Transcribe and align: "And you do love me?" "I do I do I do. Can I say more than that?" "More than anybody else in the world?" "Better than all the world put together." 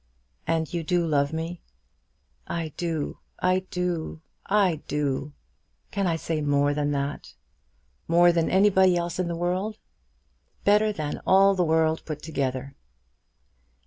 "And 0.47 0.73
you 0.73 0.81
do 0.83 1.05
love 1.05 1.31
me?" 1.31 1.61
"I 2.47 2.69
do 2.75 3.19
I 3.37 3.59
do 3.69 4.23
I 4.47 4.77
do. 4.87 5.33
Can 5.91 6.07
I 6.07 6.15
say 6.15 6.41
more 6.41 6.73
than 6.73 6.89
that?" 6.93 7.35
"More 8.07 8.31
than 8.31 8.49
anybody 8.49 8.97
else 8.97 9.19
in 9.19 9.27
the 9.27 9.35
world?" 9.37 9.77
"Better 10.63 10.91
than 10.91 11.21
all 11.27 11.53
the 11.53 11.63
world 11.63 12.03
put 12.03 12.23
together." 12.23 12.75